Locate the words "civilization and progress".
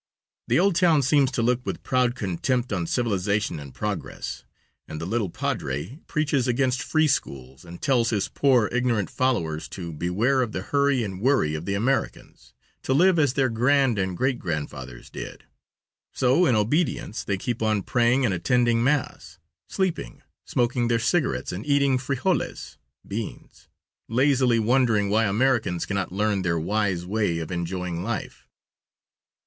2.87-4.43